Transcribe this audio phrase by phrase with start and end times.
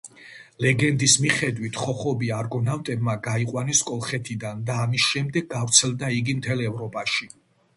[0.65, 7.31] ლეგენდის მიხედვით ხოხობი არგონავტებმა გაიყვანეს კოლხეთიდან და ამის შემდეგ გავრცელდა იგი მთელ ევროპაში.